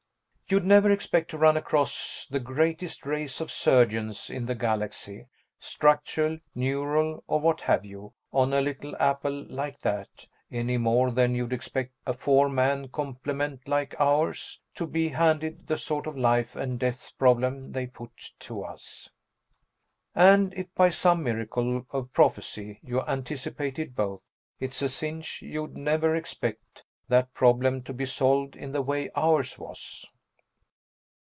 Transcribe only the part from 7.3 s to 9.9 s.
what have you on a little apple like